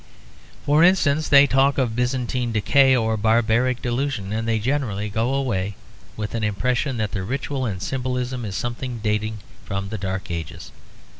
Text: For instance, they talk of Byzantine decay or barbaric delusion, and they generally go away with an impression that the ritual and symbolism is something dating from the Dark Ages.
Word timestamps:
For 0.65 0.83
instance, 0.83 1.29
they 1.29 1.45
talk 1.45 1.77
of 1.77 1.95
Byzantine 1.95 2.51
decay 2.51 2.95
or 2.95 3.17
barbaric 3.17 3.83
delusion, 3.83 4.33
and 4.33 4.47
they 4.47 4.57
generally 4.57 5.09
go 5.09 5.31
away 5.31 5.75
with 6.17 6.33
an 6.33 6.43
impression 6.43 6.97
that 6.97 7.11
the 7.11 7.21
ritual 7.21 7.65
and 7.67 7.79
symbolism 7.79 8.43
is 8.43 8.55
something 8.55 8.97
dating 9.03 9.41
from 9.63 9.89
the 9.89 9.99
Dark 9.99 10.31
Ages. 10.31 10.71